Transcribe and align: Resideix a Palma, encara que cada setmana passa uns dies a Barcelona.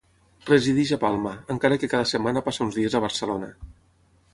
Resideix 0.47 0.93
a 0.97 0.99
Palma, 1.03 1.35
encara 1.57 1.79
que 1.85 1.91
cada 1.95 2.11
setmana 2.15 2.45
passa 2.49 2.67
uns 2.69 2.83
dies 2.83 2.97
a 3.01 3.05
Barcelona. 3.09 3.57